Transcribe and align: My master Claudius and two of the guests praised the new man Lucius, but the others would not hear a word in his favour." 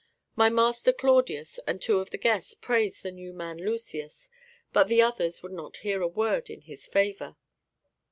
My 0.35 0.49
master 0.49 0.91
Claudius 0.93 1.59
and 1.67 1.79
two 1.79 1.99
of 1.99 2.09
the 2.09 2.17
guests 2.17 2.55
praised 2.55 3.03
the 3.03 3.11
new 3.11 3.33
man 3.33 3.59
Lucius, 3.59 4.31
but 4.73 4.87
the 4.87 4.99
others 5.03 5.43
would 5.43 5.51
not 5.53 5.77
hear 5.85 6.01
a 6.01 6.07
word 6.07 6.49
in 6.49 6.61
his 6.61 6.87
favour." 6.87 7.37